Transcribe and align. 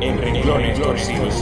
en 0.00 0.18
renglones 0.18 0.80
torcidos. 0.80 1.34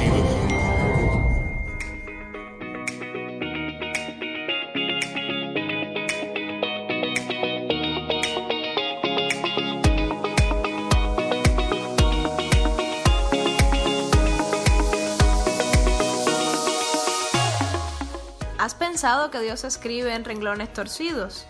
¿Has 18.59 18.75
pensado 18.75 19.31
que 19.31 19.41
Dios 19.41 19.63
escribe 19.63 20.13
en 20.13 20.25
renglones 20.25 20.73
torcidos? 20.73 21.47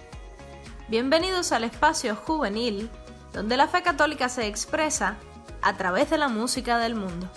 Bienvenidos 0.89 1.53
al 1.53 1.65
espacio 1.65 2.15
juvenil, 2.17 2.91
donde 3.33 3.57
la 3.57 3.67
fe 3.67 3.83
católica 3.83 4.29
se 4.29 4.47
expresa 4.47 5.17
a 5.63 5.77
través 5.77 6.11
de 6.11 6.19
la 6.19 6.29
música 6.29 6.79
del 6.79 6.95
mundo. 6.95 7.29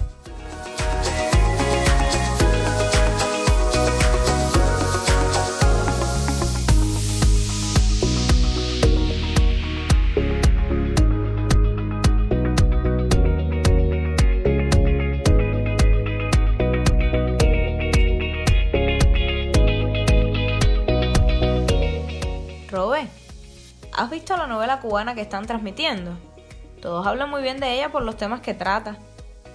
Robe, 22.70 23.09
¿has 23.92 24.09
visto 24.09 24.38
la 24.38 24.48
novela 24.48 24.80
cubana 24.80 25.14
que 25.14 25.22
están 25.22 25.45
transmitiendo? 25.45 26.30
Todos 26.81 27.05
hablan 27.05 27.30
muy 27.30 27.44
bien 27.44 27.59
de 27.59 27.76
ella 27.76 27.91
por 27.91 28.03
los 28.03 28.17
temas 28.17 28.41
que 28.41 28.53
trata. 28.53 28.98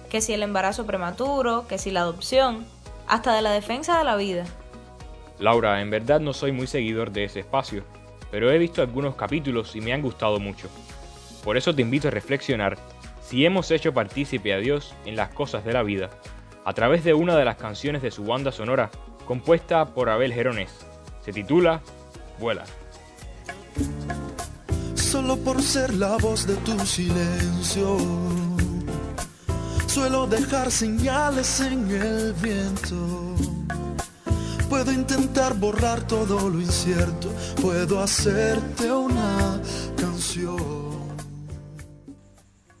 Que 0.09 0.21
si 0.21 0.33
el 0.33 0.43
embarazo 0.43 0.85
prematuro, 0.85 1.67
que 1.67 1.77
si 1.77 1.91
la 1.91 2.01
adopción, 2.01 2.65
hasta 3.07 3.35
de 3.35 3.41
la 3.41 3.51
defensa 3.51 3.97
de 3.97 4.05
la 4.05 4.15
vida. 4.15 4.45
Laura, 5.39 5.81
en 5.81 5.89
verdad 5.89 6.19
no 6.21 6.33
soy 6.33 6.51
muy 6.51 6.67
seguidor 6.67 7.11
de 7.11 7.25
ese 7.25 7.41
espacio, 7.41 7.83
pero 8.31 8.49
he 8.51 8.57
visto 8.57 8.81
algunos 8.81 9.15
capítulos 9.15 9.75
y 9.75 9.81
me 9.81 9.93
han 9.93 10.01
gustado 10.01 10.39
mucho. 10.39 10.69
Por 11.43 11.57
eso 11.57 11.75
te 11.75 11.81
invito 11.81 12.07
a 12.07 12.11
reflexionar 12.11 12.77
si 13.21 13.45
hemos 13.45 13.69
hecho 13.71 13.93
partícipe 13.93 14.53
a 14.53 14.57
Dios 14.57 14.95
en 15.05 15.17
las 15.17 15.29
cosas 15.29 15.65
de 15.65 15.73
la 15.73 15.83
vida, 15.83 16.09
a 16.63 16.73
través 16.73 17.03
de 17.03 17.13
una 17.13 17.35
de 17.35 17.45
las 17.45 17.57
canciones 17.57 18.01
de 18.01 18.11
su 18.11 18.23
banda 18.23 18.51
sonora, 18.51 18.89
compuesta 19.25 19.93
por 19.93 20.09
Abel 20.09 20.33
Gerones. 20.33 20.73
Se 21.23 21.33
titula 21.33 21.81
Vuela. 22.39 22.63
Solo 25.07 25.37
por 25.37 25.63
ser 25.63 25.93
la 25.93 26.17
voz 26.17 26.45
de 26.45 26.55
tu 26.57 26.77
silencio, 26.85 27.97
suelo 29.87 30.27
dejar 30.27 30.69
señales 30.69 31.61
en 31.61 31.89
el 31.89 32.33
viento. 32.33 33.33
Puedo 34.69 34.91
intentar 34.91 35.53
borrar 35.53 36.05
todo 36.05 36.49
lo 36.49 36.59
incierto, 36.59 37.31
puedo 37.61 38.01
hacerte 38.01 38.91
una 38.91 39.61
canción. 39.95 40.57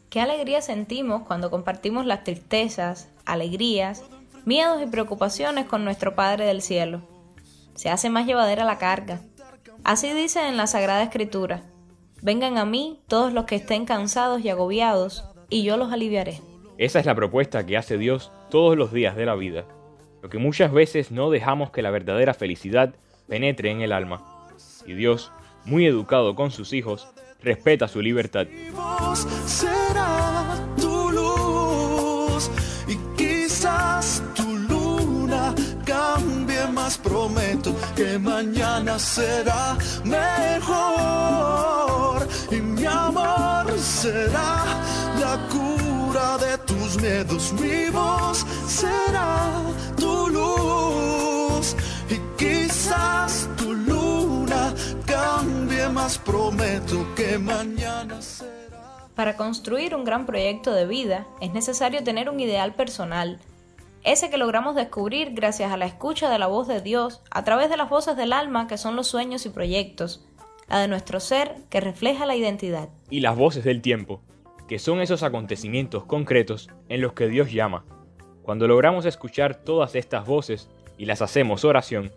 Qué 0.09 0.19
alegría 0.19 0.61
sentimos 0.61 1.23
cuando 1.23 1.49
compartimos 1.49 2.05
las 2.05 2.25
tristezas, 2.25 3.07
alegrías, 3.25 4.03
miedos 4.43 4.81
y 4.83 4.87
preocupaciones 4.87 5.65
con 5.65 5.85
nuestro 5.85 6.13
Padre 6.13 6.45
del 6.45 6.61
Cielo. 6.61 7.03
Se 7.75 7.89
hace 7.89 8.09
más 8.09 8.27
llevadera 8.27 8.65
la 8.65 8.77
carga. 8.77 9.21
Así 9.85 10.11
dice 10.11 10.45
en 10.45 10.57
la 10.57 10.67
Sagrada 10.67 11.03
Escritura. 11.03 11.63
Vengan 12.21 12.57
a 12.57 12.65
mí 12.65 12.99
todos 13.07 13.31
los 13.31 13.45
que 13.45 13.55
estén 13.55 13.85
cansados 13.85 14.43
y 14.43 14.49
agobiados, 14.49 15.23
y 15.49 15.63
yo 15.63 15.77
los 15.77 15.93
aliviaré. 15.93 16.41
Esa 16.77 16.99
es 16.99 17.05
la 17.05 17.15
propuesta 17.15 17.65
que 17.65 17.77
hace 17.77 17.97
Dios 17.97 18.31
todos 18.49 18.75
los 18.75 18.91
días 18.91 19.15
de 19.15 19.25
la 19.25 19.35
vida, 19.35 19.65
lo 20.23 20.29
que 20.29 20.39
muchas 20.39 20.71
veces 20.71 21.11
no 21.11 21.29
dejamos 21.29 21.69
que 21.69 21.83
la 21.83 21.91
verdadera 21.91 22.33
felicidad 22.33 22.95
penetre 23.27 23.69
en 23.69 23.81
el 23.81 23.91
alma. 23.91 24.49
Y 24.87 24.93
Dios, 24.93 25.31
muy 25.65 25.85
educado 25.85 26.33
con 26.33 26.49
sus 26.49 26.73
hijos, 26.73 27.07
respeta 27.41 27.87
su 27.87 28.01
libertad. 28.01 28.47
Mi 28.47 28.71
voz 28.71 29.19
será 29.45 30.57
tu 30.75 31.11
luz 31.11 32.49
y 32.87 32.95
quizás 33.15 34.23
tu 34.35 34.57
luna 34.57 35.53
cambie 35.85 36.65
más. 36.73 36.97
Prometo 36.97 37.75
que 37.97 38.17
mañana 38.19 38.99
será 38.99 39.75
mejor 40.03 41.17
y 42.51 42.57
mi 42.57 42.85
amor 42.85 43.65
será 43.79 44.63
la 45.19 45.39
cura 45.49 46.37
de 46.37 46.59
tus 46.59 47.01
miedos. 47.01 47.51
Mi 47.53 47.89
voz 47.89 48.45
será 48.67 49.63
tu 49.95 50.27
luz 50.27 51.75
y 52.07 52.19
quizás 52.37 53.49
tu 53.57 53.73
luna 53.73 54.75
cambie 55.07 55.89
más. 55.89 56.19
Prometo 56.19 57.03
que 57.15 57.39
mañana 57.39 58.21
será. 58.21 59.07
Para 59.15 59.35
construir 59.35 59.95
un 59.95 60.05
gran 60.05 60.27
proyecto 60.27 60.71
de 60.71 60.85
vida 60.85 61.25
es 61.41 61.51
necesario 61.51 62.03
tener 62.03 62.29
un 62.29 62.39
ideal 62.39 62.75
personal, 62.75 63.39
ese 64.03 64.29
que 64.29 64.37
logramos 64.37 64.75
descubrir 64.75 65.31
gracias 65.33 65.71
a 65.71 65.77
la 65.77 65.85
escucha 65.85 66.29
de 66.29 66.39
la 66.39 66.47
voz 66.47 66.67
de 66.67 66.81
Dios 66.81 67.21
a 67.31 67.43
través 67.43 67.69
de 67.69 67.77
las 67.77 67.89
voces 67.89 68.15
del 68.15 68.33
alma 68.33 68.67
que 68.67 68.77
son 68.77 68.95
los 68.95 69.07
sueños 69.07 69.45
y 69.45 69.49
proyectos, 69.49 70.25
la 70.69 70.79
de 70.79 70.87
nuestro 70.87 71.19
ser 71.19 71.55
que 71.69 71.81
refleja 71.81 72.25
la 72.25 72.35
identidad. 72.35 72.89
Y 73.09 73.21
las 73.21 73.35
voces 73.35 73.63
del 73.63 73.81
tiempo, 73.81 74.21
que 74.67 74.79
son 74.79 75.01
esos 75.01 75.23
acontecimientos 75.23 76.05
concretos 76.05 76.69
en 76.89 77.01
los 77.01 77.13
que 77.13 77.27
Dios 77.27 77.51
llama. 77.51 77.85
Cuando 78.43 78.67
logramos 78.67 79.05
escuchar 79.05 79.55
todas 79.55 79.95
estas 79.95 80.25
voces 80.25 80.69
y 80.97 81.05
las 81.05 81.21
hacemos 81.21 81.65
oración, 81.65 82.11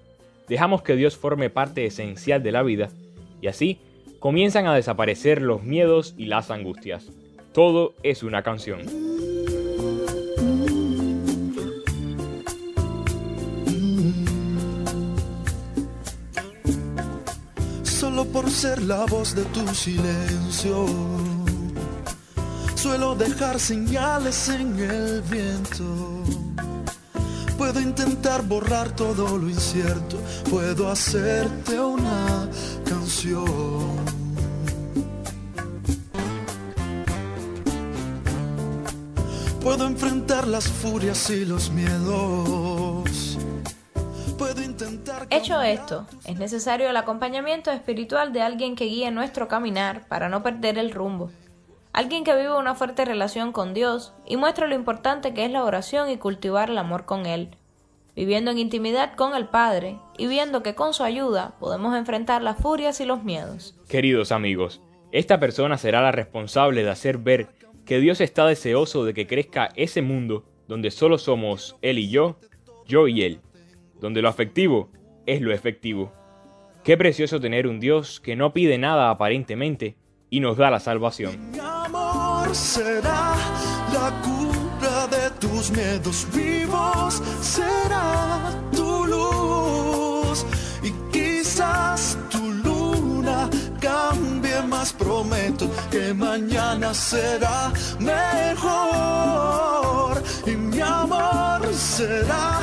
dejamos 0.49 0.83
que 0.83 0.97
Dios 0.97 1.17
forme 1.17 1.51
parte 1.51 1.87
esencial 1.87 2.43
de 2.43 2.53
la 2.53 2.63
vida 2.63 2.89
y 3.41 3.47
así 3.49 3.81
comienzan 4.21 4.67
a 4.67 4.75
desaparecer 4.75 5.41
los 5.43 5.63
miedos 5.63 6.15
y 6.17 6.27
las 6.27 6.51
angustias. 6.51 7.11
Todo 7.53 7.95
es 8.03 8.23
una 8.23 8.43
canción. 8.43 9.10
Ser 18.61 18.83
la 18.83 19.07
voz 19.07 19.35
de 19.35 19.43
tu 19.55 19.67
silencio, 19.75 20.85
suelo 22.75 23.15
dejar 23.15 23.59
señales 23.59 24.51
en 24.51 24.79
el 24.79 25.23
viento. 25.23 26.23
Puedo 27.57 27.81
intentar 27.81 28.43
borrar 28.43 28.95
todo 28.95 29.39
lo 29.39 29.49
incierto, 29.49 30.19
puedo 30.51 30.91
hacerte 30.91 31.81
una 31.81 32.51
canción. 32.85 33.47
Puedo 39.63 39.87
enfrentar 39.87 40.47
las 40.47 40.69
furias 40.69 41.31
y 41.31 41.47
los 41.47 41.71
miedos. 41.71 43.39
Hecho 45.31 45.61
esto, 45.61 46.07
es 46.25 46.39
necesario 46.39 46.89
el 46.89 46.97
acompañamiento 46.97 47.71
espiritual 47.71 48.33
de 48.33 48.43
alguien 48.43 48.77
que 48.77 48.87
guíe 48.87 49.11
nuestro 49.11 49.49
caminar 49.49 50.07
para 50.09 50.29
no 50.29 50.43
perder 50.43 50.79
el 50.79 50.91
rumbo. 50.91 51.31
Alguien 51.93 52.25
que 52.25 52.37
viva 52.37 52.59
una 52.59 52.75
fuerte 52.75 53.05
relación 53.05 53.53
con 53.53 53.75
Dios 53.75 54.13
y 54.27 54.37
muestre 54.37 54.69
lo 54.69 54.75
importante 54.75 55.35
que 55.35 55.45
es 55.45 55.51
la 55.51 55.65
oración 55.65 56.09
y 56.09 56.19
cultivar 56.19 56.71
el 56.71 56.79
amor 56.79 57.05
con 57.05 57.27
Él, 57.27 57.51
viviendo 58.15 58.51
en 58.51 58.59
intimidad 58.59 59.15
con 59.17 59.35
el 59.35 59.49
Padre 59.49 59.99
y 60.17 60.27
viendo 60.29 60.63
que 60.63 60.75
con 60.75 60.95
su 60.95 61.03
ayuda 61.03 61.55
podemos 61.59 61.97
enfrentar 61.97 62.43
las 62.43 62.59
furias 62.59 63.01
y 63.01 63.07
los 63.07 63.25
miedos. 63.25 63.75
Queridos 63.89 64.31
amigos, 64.31 64.81
esta 65.11 65.41
persona 65.41 65.79
será 65.79 66.01
la 66.01 66.13
responsable 66.13 66.85
de 66.85 66.91
hacer 66.91 67.19
ver 67.19 67.49
que 67.85 67.99
Dios 67.99 68.21
está 68.21 68.47
deseoso 68.47 69.05
de 69.05 69.15
que 69.15 69.27
crezca 69.27 69.71
ese 69.75 70.01
mundo 70.01 70.45
donde 70.69 70.93
solo 70.93 71.19
somos 71.19 71.77
Él 71.83 71.99
y 71.99 72.09
yo, 72.09 72.37
yo 72.87 73.09
y 73.09 73.23
Él, 73.23 73.41
donde 74.01 74.23
lo 74.23 74.29
afectivo 74.29 74.91
es 75.27 75.41
lo 75.41 75.53
efectivo. 75.53 76.13
Qué 76.83 76.97
precioso 76.97 77.41
tener 77.41 77.67
un 77.67 77.79
Dios 77.79 78.21
que 78.21 78.37
no 78.37 78.53
pide 78.55 78.79
nada 78.79 79.11
aparentemente 79.11 79.97
y 80.31 80.41
nos 80.41 80.57
da 80.57 80.71
la 80.71 80.81
salvación. 80.81 81.51
Mi 81.53 81.59
amor 81.59 82.55
será 82.55 83.35
la 83.93 84.11
cura 84.23 85.07
de 85.09 85.31
tus 85.39 85.71
miedos 85.73 86.27
vivos, 86.35 87.23
será 87.43 88.41
tu 88.73 89.05
luz 89.07 90.47
y 90.83 90.91
quizás 91.13 92.17
tu 92.31 92.51
luna 92.51 93.51
cambie 93.81 94.63
más. 94.63 94.95
Prometo 94.95 95.69
que 95.91 96.15
mañana 96.15 96.95
será 96.95 97.73
mejor 97.99 98.91
y 100.47 100.53
mi 100.53 100.81
amor 100.81 101.67
será 101.75 102.61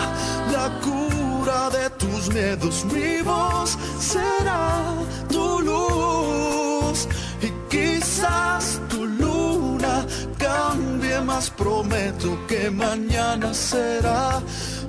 la 0.52 0.80
cura 0.82 1.27
de 1.48 1.90
tus 1.92 2.28
miedos 2.34 2.86
vivos, 2.94 3.78
será 4.00 4.94
tu 5.30 5.62
luz 5.62 7.08
y 7.42 7.50
quizás 7.70 8.82
tu 8.90 9.06
luna 9.06 10.06
cambie 10.38 11.22
más, 11.22 11.50
prometo 11.50 12.38
que 12.48 12.70
mañana 12.70 13.54
será 13.54 14.42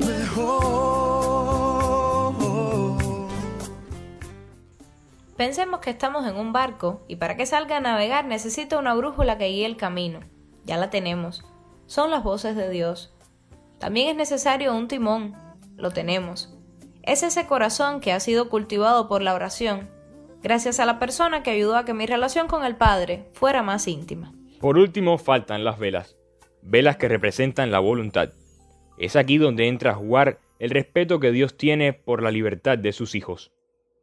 mejor. 0.04 0.88
Pensemos 5.36 5.78
que 5.78 5.90
estamos 5.90 6.26
en 6.26 6.34
un 6.34 6.52
barco 6.52 7.04
y 7.06 7.14
para 7.14 7.36
que 7.36 7.46
salga 7.46 7.76
a 7.76 7.80
navegar 7.80 8.24
necesita 8.24 8.80
una 8.80 8.94
brújula 8.94 9.38
que 9.38 9.46
guíe 9.46 9.64
el 9.64 9.76
camino. 9.76 10.18
Ya 10.64 10.76
la 10.76 10.90
tenemos. 10.90 11.44
Son 11.86 12.10
las 12.10 12.24
voces 12.24 12.56
de 12.56 12.68
Dios. 12.68 13.14
También 13.78 14.08
es 14.08 14.16
necesario 14.16 14.74
un 14.74 14.88
timón. 14.88 15.47
Lo 15.78 15.92
tenemos. 15.92 16.52
Es 17.04 17.22
ese 17.22 17.46
corazón 17.46 18.00
que 18.00 18.12
ha 18.12 18.20
sido 18.20 18.48
cultivado 18.48 19.08
por 19.08 19.22
la 19.22 19.34
oración, 19.34 19.88
gracias 20.42 20.80
a 20.80 20.86
la 20.86 20.98
persona 20.98 21.42
que 21.44 21.52
ayudó 21.52 21.76
a 21.76 21.84
que 21.84 21.94
mi 21.94 22.04
relación 22.04 22.48
con 22.48 22.64
el 22.64 22.76
Padre 22.76 23.28
fuera 23.32 23.62
más 23.62 23.86
íntima. 23.86 24.34
Por 24.60 24.76
último, 24.76 25.18
faltan 25.18 25.62
las 25.62 25.78
velas. 25.78 26.16
Velas 26.62 26.96
que 26.96 27.06
representan 27.06 27.70
la 27.70 27.78
voluntad. 27.78 28.30
Es 28.98 29.14
aquí 29.14 29.38
donde 29.38 29.68
entra 29.68 29.92
a 29.92 29.94
jugar 29.94 30.40
el 30.58 30.70
respeto 30.70 31.20
que 31.20 31.30
Dios 31.30 31.56
tiene 31.56 31.92
por 31.92 32.22
la 32.24 32.32
libertad 32.32 32.76
de 32.76 32.92
sus 32.92 33.14
hijos. 33.14 33.52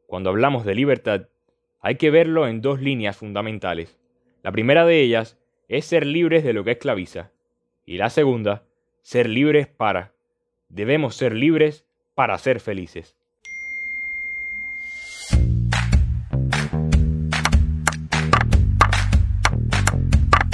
Cuando 0.08 0.30
hablamos 0.30 0.64
de 0.64 0.76
libertad, 0.76 1.28
hay 1.82 1.96
que 1.96 2.10
verlo 2.10 2.48
en 2.48 2.62
dos 2.62 2.80
líneas 2.82 3.18
fundamentales. 3.18 4.00
La 4.44 4.54
primera 4.54 4.86
de 4.86 5.02
ellas 5.02 5.38
es 5.68 5.86
ser 5.86 6.06
libres 6.06 6.46
de 6.46 6.54
lo 6.54 6.64
que 6.64 6.72
esclaviza. 6.72 7.32
Y 7.86 7.98
la 7.98 8.10
segunda, 8.10 8.64
ser 9.02 9.28
libres 9.28 9.68
para. 9.68 10.15
Debemos 10.70 11.16
ser 11.16 11.34
libres 11.34 11.86
para 12.16 12.38
ser 12.38 12.60
felices. 12.60 13.16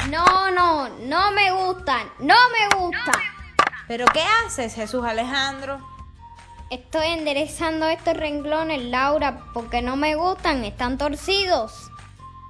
No, 0.10 0.52
no, 0.52 0.90
no 1.00 1.32
me 1.32 1.52
gustan, 1.52 2.08
no 2.20 2.36
me 2.50 2.78
gustan. 2.78 3.22
¿Pero 3.88 4.06
qué 4.14 4.22
haces, 4.46 4.76
Jesús 4.76 5.04
Alejandro? 5.04 5.80
Estoy 6.70 7.08
enderezando 7.08 7.88
estos 7.88 8.16
renglones, 8.16 8.84
Laura, 8.84 9.44
porque 9.54 9.82
no 9.82 9.96
me 9.98 10.16
gustan, 10.16 10.64
están 10.64 10.98
torcidos. 10.98 11.92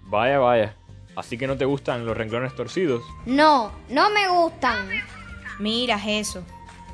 Vaya, 0.03 0.39
vaya. 0.39 0.75
¿Así 1.15 1.37
que 1.37 1.47
no 1.47 1.57
te 1.57 1.65
gustan 1.65 2.05
los 2.05 2.15
renglones 2.15 2.55
torcidos? 2.55 3.03
No, 3.25 3.71
no 3.89 4.09
me 4.11 4.27
gustan. 4.27 4.87
Mira 5.59 5.99
eso. 6.07 6.45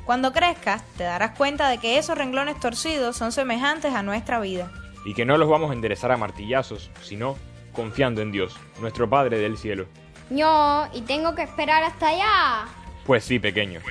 Cuando 0.08 0.32
crezcas, 0.32 0.82
te 0.96 1.04
darás 1.04 1.36
cuenta 1.36 1.68
de 1.68 1.76
que 1.76 1.98
esos 1.98 2.16
renglones 2.16 2.58
torcidos 2.58 3.14
son 3.14 3.30
semejantes 3.30 3.92
a 3.92 4.02
nuestra 4.02 4.40
vida. 4.40 4.72
Y 5.04 5.12
que 5.12 5.26
no 5.26 5.36
los 5.36 5.50
vamos 5.50 5.70
a 5.70 5.74
enderezar 5.74 6.10
a 6.10 6.16
martillazos, 6.16 6.90
sino 7.02 7.36
confiando 7.74 8.22
en 8.22 8.32
Dios, 8.32 8.56
nuestro 8.80 9.10
Padre 9.10 9.36
del 9.36 9.58
cielo. 9.58 9.84
No, 10.30 10.88
y 10.94 11.02
tengo 11.02 11.34
que 11.34 11.42
esperar 11.42 11.82
hasta 11.84 12.08
allá. 12.08 12.68
Pues 13.04 13.22
sí, 13.22 13.38
pequeño. 13.38 13.82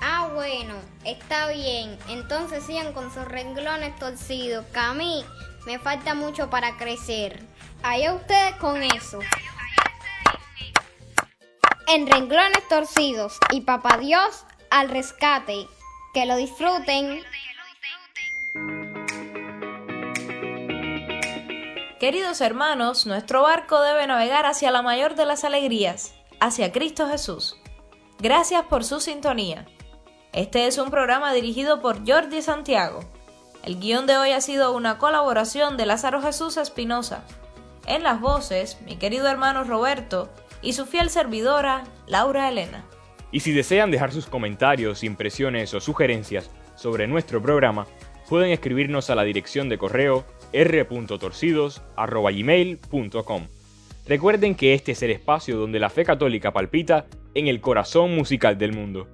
Ah, 0.00 0.30
bueno, 0.32 0.74
está 1.04 1.48
bien. 1.48 1.98
Entonces 2.08 2.62
sigan 2.62 2.92
con 2.92 3.12
sus 3.12 3.24
renglones 3.24 3.96
torcidos, 3.96 4.64
que 4.66 4.78
a 4.78 4.94
mí 4.94 5.24
me 5.66 5.80
falta 5.80 6.14
mucho 6.14 6.50
para 6.50 6.76
crecer. 6.76 7.42
Allá 7.82 8.14
ustedes 8.14 8.54
con 8.60 8.80
eso. 8.80 9.18
En 11.88 12.06
renglones 12.06 12.68
torcidos 12.68 13.38
y 13.50 13.62
papá 13.62 13.98
Dios 13.98 14.44
al 14.72 14.88
rescate. 14.88 15.68
Que 16.14 16.26
lo 16.26 16.36
disfruten. 16.36 17.22
Queridos 22.00 22.40
hermanos, 22.40 23.06
nuestro 23.06 23.42
barco 23.42 23.80
debe 23.80 24.06
navegar 24.06 24.44
hacia 24.46 24.70
la 24.70 24.82
mayor 24.82 25.14
de 25.14 25.24
las 25.24 25.44
alegrías, 25.44 26.14
hacia 26.40 26.72
Cristo 26.72 27.06
Jesús. 27.08 27.56
Gracias 28.18 28.64
por 28.64 28.84
su 28.84 29.00
sintonía. 29.00 29.66
Este 30.32 30.66
es 30.66 30.78
un 30.78 30.90
programa 30.90 31.32
dirigido 31.32 31.80
por 31.80 32.08
Jordi 32.08 32.42
Santiago. 32.42 33.00
El 33.62 33.78
guion 33.78 34.06
de 34.06 34.16
hoy 34.16 34.32
ha 34.32 34.40
sido 34.40 34.72
una 34.74 34.98
colaboración 34.98 35.76
de 35.76 35.86
Lázaro 35.86 36.20
Jesús 36.20 36.56
Espinosa. 36.56 37.24
En 37.86 38.02
las 38.02 38.20
voces, 38.20 38.80
mi 38.82 38.96
querido 38.96 39.28
hermano 39.28 39.64
Roberto 39.64 40.30
y 40.60 40.72
su 40.72 40.86
fiel 40.86 41.10
servidora, 41.10 41.84
Laura 42.06 42.48
Elena. 42.48 42.84
Y 43.32 43.40
si 43.40 43.50
desean 43.52 43.90
dejar 43.90 44.12
sus 44.12 44.26
comentarios, 44.26 45.02
impresiones 45.02 45.74
o 45.74 45.80
sugerencias 45.80 46.50
sobre 46.76 47.08
nuestro 47.08 47.42
programa, 47.42 47.86
pueden 48.28 48.52
escribirnos 48.52 49.10
a 49.10 49.14
la 49.14 49.24
dirección 49.24 49.68
de 49.68 49.78
correo 49.78 50.24
r.torcidos.gmail.com. 50.52 53.46
Recuerden 54.06 54.54
que 54.54 54.74
este 54.74 54.92
es 54.92 55.02
el 55.02 55.10
espacio 55.10 55.56
donde 55.56 55.80
la 55.80 55.88
fe 55.88 56.04
católica 56.04 56.52
palpita 56.52 57.06
en 57.34 57.48
el 57.48 57.60
corazón 57.60 58.14
musical 58.14 58.58
del 58.58 58.72
mundo. 58.72 59.08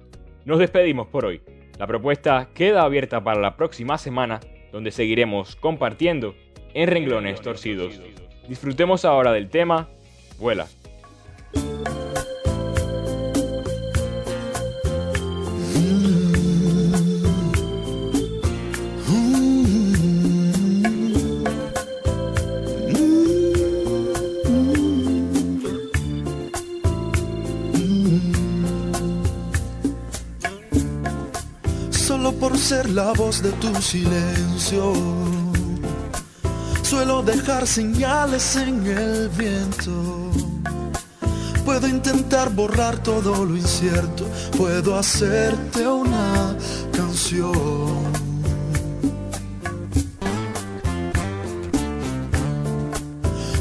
Nos 0.45 0.59
despedimos 0.59 1.07
por 1.07 1.25
hoy. 1.25 1.41
La 1.77 1.87
propuesta 1.87 2.49
queda 2.53 2.83
abierta 2.83 3.23
para 3.23 3.39
la 3.39 3.55
próxima 3.55 3.97
semana, 3.97 4.41
donde 4.71 4.91
seguiremos 4.91 5.55
compartiendo 5.55 6.35
en 6.73 6.89
renglones 6.89 7.41
torcidos. 7.41 7.99
Disfrutemos 8.47 9.05
ahora 9.05 9.31
del 9.31 9.49
tema 9.49 9.87
Vuela. 10.39 10.67
La 32.93 33.13
voz 33.13 33.41
de 33.41 33.51
tu 33.53 33.73
silencio, 33.81 34.93
suelo 36.83 37.23
dejar 37.23 37.65
señales 37.65 38.55
en 38.55 38.85
el 38.85 39.29
viento. 39.29 40.58
Puedo 41.69 41.87
intentar 41.87 42.49
borrar 42.49 42.97
todo 43.03 43.45
lo 43.45 43.55
incierto, 43.55 44.25
puedo 44.57 44.97
hacerte 44.97 45.87
una 45.87 46.57
canción. 46.91 48.11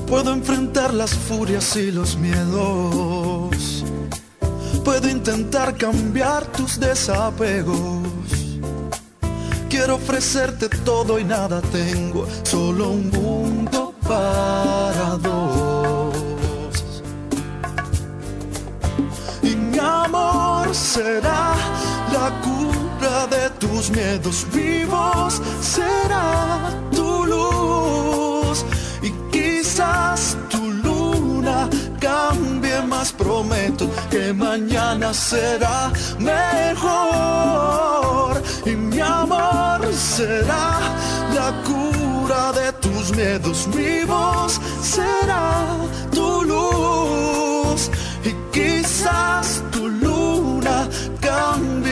Puedo 0.07 0.33
enfrentar 0.33 0.95
las 0.95 1.13
furias 1.15 1.77
y 1.77 1.93
los 1.93 2.17
miedos. 2.17 3.85
Puedo 4.83 5.07
intentar 5.11 5.77
cambiar 5.77 6.47
tus 6.47 6.81
desapegos. 6.81 8.09
Quiero 9.69 9.97
ofrecerte 9.97 10.71
todo 10.83 11.19
y 11.19 11.25
nada 11.25 11.61
tengo, 11.61 12.27
solo 12.43 12.89
un 12.89 13.11
mundo 13.11 13.95
para 14.03 15.19
dos. 15.19 15.38
Mi 19.59 19.79
amor 19.79 20.75
será 20.75 21.55
la 22.13 22.31
cura 22.41 23.27
de 23.27 23.51
tus 23.59 23.91
miedos. 23.91 24.47
Vivos, 24.53 25.41
será 25.61 26.71
tu 26.91 27.27
luz 27.27 28.65
y 29.03 29.11
quizás 29.31 30.37
tu 30.49 30.71
luna 30.71 31.69
cambie 32.01 32.81
más, 32.83 33.13
prometo 33.13 33.91
que 34.11 34.33
mañana 34.33 35.13
será 35.13 35.91
mejor 36.19 37.23
y 38.65 38.71
mi 38.71 39.01
amor 39.01 39.81
será 39.95 40.79
la 41.35 41.53
cura 41.69 42.53
de 42.53 42.73
tus 42.85 43.11
miedos. 43.17 43.69
Vivos, 43.75 44.61
será 44.83 45.77
tu 46.11 46.43
luz 46.43 47.91
y 48.25 48.33
quizás 48.53 49.38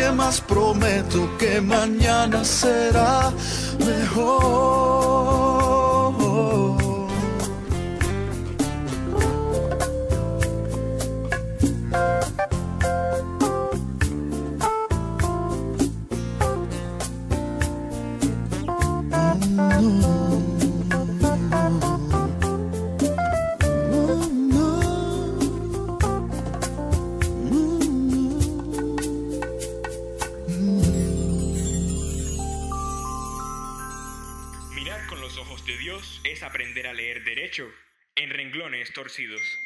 cambie 0.06 0.12
más, 0.12 0.40
prometo 0.40 1.28
que 1.38 1.60
mañana 1.60 2.44
será 2.44 3.32
mejor. 3.78 5.25
En 38.26 38.30
renglones 38.30 38.92
torcidos. 38.92 39.60